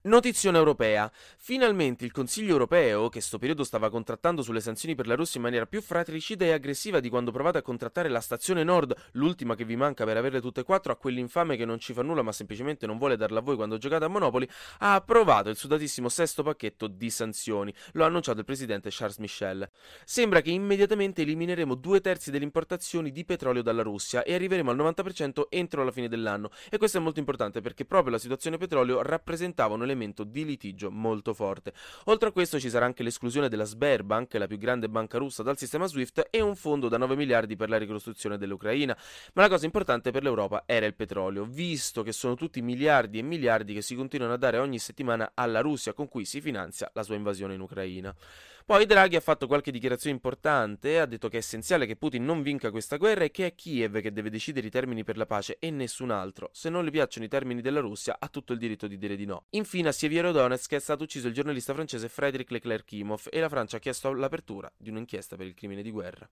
[0.00, 1.10] Notizione europea.
[1.38, 5.42] Finalmente il Consiglio europeo, che sto periodo stava contrattando sulle sanzioni per la Russia in
[5.42, 9.64] maniera più fratricida e aggressiva di quando provate a contrattare la stazione Nord, l'ultima che
[9.64, 12.30] vi manca per averle tutte e quattro, a quell'infame che non ci fa nulla ma
[12.30, 14.48] semplicemente non vuole darla a voi quando giocate a Monopoli,
[14.78, 17.74] ha approvato il sudatissimo sesto pacchetto di sanzioni.
[17.94, 19.68] Lo ha annunciato il presidente Charles Michel.
[20.04, 24.76] Sembra che immediatamente elimineremo due terzi delle importazioni di petrolio dalla Russia e arriveremo al
[24.76, 26.50] 90% entro la fine dell'anno.
[26.70, 30.90] E questo è molto importante perché proprio la situazione petrolio rappresentava un elemento di litigio
[30.90, 31.72] molto forte.
[32.04, 35.58] Oltre a questo ci sarà anche l'esclusione della Sberbank, la più grande banca russa, dal
[35.58, 38.96] sistema SWIFT e un fondo da 9 miliardi per la ricostruzione dell'Ucraina.
[39.34, 43.22] Ma la cosa importante per l'Europa era il petrolio, visto che sono tutti miliardi e
[43.22, 47.02] miliardi che si continuano a dare ogni settimana alla Russia con cui si finanzia la
[47.02, 48.14] sua invasione in Ucraina.
[48.68, 52.42] Poi Draghi ha fatto qualche dichiarazione importante, ha detto che è essenziale che Putin non
[52.42, 55.56] vinca questa guerra e che è Kiev che deve decidere i termini per la pace
[55.58, 56.50] e nessun altro.
[56.52, 59.24] Se non le piacciono i termini della Russia, ha tutto il diritto di dire di
[59.24, 59.46] no.
[59.52, 63.80] Infine a Sievierodonetsk è stato ucciso il giornalista francese Frédéric Leclerc-Kimov e la Francia ha
[63.80, 66.28] chiesto l'apertura di un'inchiesta per il crimine di guerra.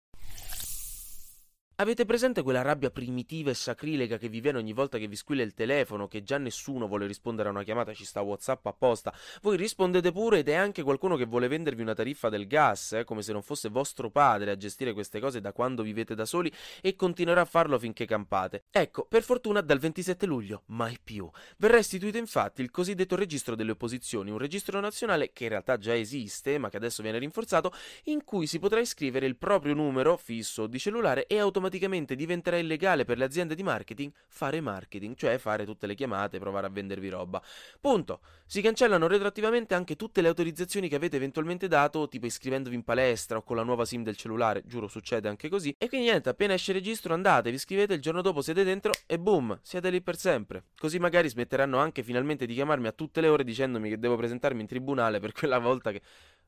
[1.78, 5.42] Avete presente quella rabbia primitiva e sacrilega che vi viene ogni volta che vi squilla
[5.42, 9.12] il telefono, che già nessuno vuole rispondere a una chiamata, ci sta WhatsApp apposta?
[9.42, 13.04] Voi rispondete pure ed è anche qualcuno che vuole vendervi una tariffa del gas, eh,
[13.04, 16.50] come se non fosse vostro padre a gestire queste cose da quando vivete da soli
[16.80, 18.64] e continuerà a farlo finché campate.
[18.70, 23.72] Ecco, per fortuna dal 27 luglio, mai più, verrà istituito infatti il cosiddetto registro delle
[23.72, 27.70] opposizioni, un registro nazionale che in realtà già esiste, ma che adesso viene rinforzato,
[28.04, 32.56] in cui si potrà iscrivere il proprio numero fisso di cellulare e automaticamente automaticamente diventerà
[32.56, 36.70] illegale per le aziende di marketing fare marketing, cioè fare tutte le chiamate, provare a
[36.70, 37.42] vendervi roba.
[37.80, 38.20] Punto.
[38.46, 43.38] Si cancellano retroattivamente anche tutte le autorizzazioni che avete eventualmente dato, tipo iscrivendovi in palestra
[43.38, 45.74] o con la nuova SIM del cellulare, giuro succede anche così.
[45.76, 48.92] E quindi niente, appena esce il registro andate, vi iscrivete, il giorno dopo siete dentro
[49.06, 50.64] e boom, siete lì per sempre.
[50.78, 54.60] Così magari smetteranno anche finalmente di chiamarmi a tutte le ore dicendomi che devo presentarmi
[54.60, 56.00] in tribunale per quella volta che...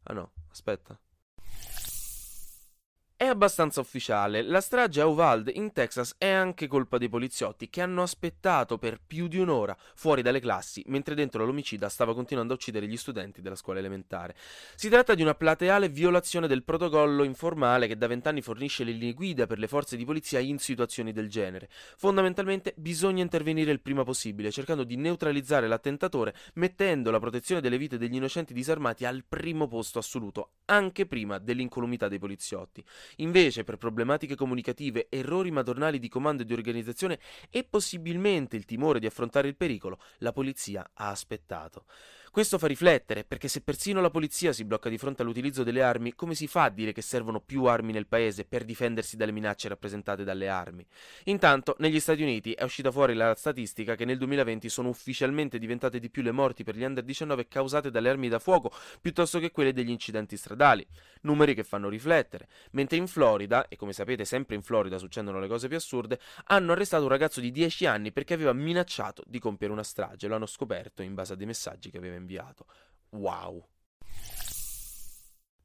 [0.04, 0.98] Ah no, aspetta.
[3.28, 8.02] Abbastanza ufficiale, la strage a Uvalde in Texas è anche colpa dei poliziotti che hanno
[8.02, 12.86] aspettato per più di un'ora fuori dalle classi mentre dentro l'omicida stava continuando a uccidere
[12.86, 14.34] gli studenti della scuola elementare.
[14.74, 19.12] Si tratta di una plateale violazione del protocollo informale che da vent'anni fornisce le linee
[19.12, 21.68] guida per le forze di polizia in situazioni del genere.
[21.96, 27.98] Fondamentalmente bisogna intervenire il prima possibile cercando di neutralizzare l'attentatore mettendo la protezione delle vite
[27.98, 32.84] degli innocenti disarmati al primo posto assoluto, anche prima dell'incolumità dei poliziotti.
[33.20, 37.18] Invece, per problematiche comunicative, errori madornali di comando e di organizzazione
[37.50, 41.84] e possibilmente il timore di affrontare il pericolo, la polizia ha aspettato.
[42.30, 46.14] Questo fa riflettere, perché se persino la polizia si blocca di fronte all'utilizzo delle armi,
[46.14, 49.68] come si fa a dire che servono più armi nel paese per difendersi dalle minacce
[49.68, 50.86] rappresentate dalle armi?
[51.24, 55.98] Intanto, negli Stati Uniti è uscita fuori la statistica che nel 2020 sono ufficialmente diventate
[55.98, 59.50] di più le morti per gli under 19 causate dalle armi da fuoco, piuttosto che
[59.50, 60.86] quelle degli incidenti stradali.
[61.22, 62.46] Numeri che fanno riflettere.
[62.70, 66.72] Mentre in Florida, e come sapete sempre in Florida succedono le cose più assurde, hanno
[66.72, 70.28] arrestato un ragazzo di 10 anni perché aveva minacciato di compiere una strage.
[70.28, 72.66] Lo hanno scoperto in base a dei messaggi che aveva inviato.
[73.10, 73.66] Wow.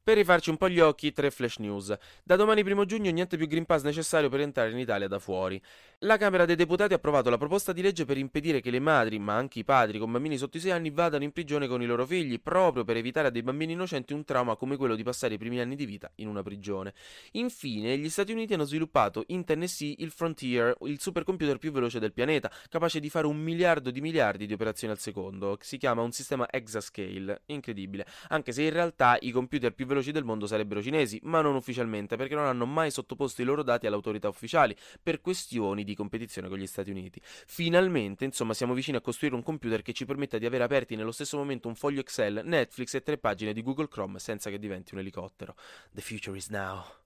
[0.04, 1.96] Per rifarci un po' gli occhi, tre flash news.
[2.22, 5.58] Da domani 1 giugno niente più Green Pass necessario per entrare in Italia da fuori.
[6.00, 9.18] La Camera dei Deputati ha approvato la proposta di legge per impedire che le madri,
[9.18, 11.86] ma anche i padri con bambini sotto i 6 anni, vadano in prigione con i
[11.86, 15.32] loro figli, proprio per evitare a dei bambini innocenti un trauma come quello di passare
[15.32, 16.92] i primi anni di vita in una prigione.
[17.32, 22.12] Infine, gli Stati Uniti hanno sviluppato in Tennessee il Frontier, il supercomputer più veloce del
[22.12, 25.56] pianeta, capace di fare un miliardo di miliardi di operazioni al secondo.
[25.62, 27.40] Si chiama un sistema Exascale.
[27.46, 28.04] Incredibile.
[28.28, 32.16] Anche se in realtà i computer più veloci del mondo sarebbero cinesi, ma non ufficialmente,
[32.16, 36.48] perché non hanno mai sottoposto i loro dati alle autorità ufficiali, per questioni di competizione
[36.48, 37.20] con gli Stati Uniti.
[37.22, 41.12] Finalmente, insomma, siamo vicini a costruire un computer che ci permetta di avere aperti nello
[41.12, 44.94] stesso momento un foglio Excel, Netflix e tre pagine di Google Chrome senza che diventi
[44.94, 45.54] un elicottero.
[45.92, 47.03] The future is now.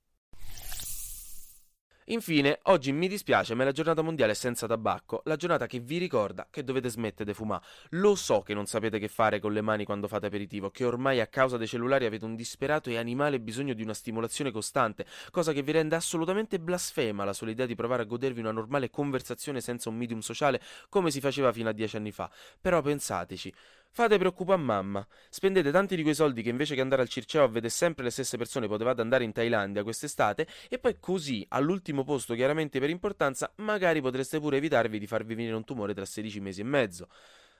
[2.10, 5.98] Infine, oggi mi dispiace, ma è la giornata mondiale senza tabacco, la giornata che vi
[5.98, 7.62] ricorda che dovete smettere di fumare.
[7.90, 11.20] Lo so che non sapete che fare con le mani quando fate aperitivo, che ormai
[11.20, 15.52] a causa dei cellulari avete un disperato e animale bisogno di una stimolazione costante, cosa
[15.52, 19.60] che vi rende assolutamente blasfema la sola idea di provare a godervi una normale conversazione
[19.60, 22.30] senza un medium sociale come si faceva fino a dieci anni fa.
[22.58, 23.52] Però pensateci,
[23.90, 25.06] Fate preoccupare mamma.
[25.28, 28.10] Spendete tanti di quei soldi che invece che andare al Circeo a vedere sempre le
[28.10, 33.52] stesse persone potevate andare in Thailandia quest'estate e poi così, all'ultimo posto chiaramente per importanza,
[33.56, 37.08] magari potreste pure evitarvi di farvi venire un tumore tra 16 mesi e mezzo.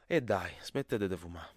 [0.07, 1.57] E dai, smettete di fumare.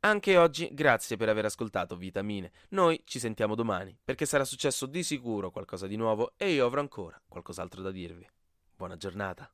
[0.00, 2.52] Anche oggi grazie per aver ascoltato Vitamine.
[2.70, 6.80] Noi ci sentiamo domani perché sarà successo di sicuro qualcosa di nuovo e io avrò
[6.80, 8.28] ancora qualcos'altro da dirvi.
[8.76, 9.50] Buona giornata.